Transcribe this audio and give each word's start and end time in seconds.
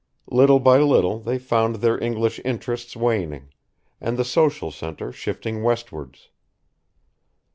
Little 0.31 0.59
by 0.59 0.79
little 0.79 1.19
they 1.19 1.37
found 1.37 1.75
their 1.75 2.01
English 2.03 2.41
interests 2.43 2.95
waning, 2.95 3.49
and 4.01 4.17
the 4.17 4.25
social 4.25 4.71
centre 4.71 5.11
shifting 5.11 5.61
westwards. 5.61 6.29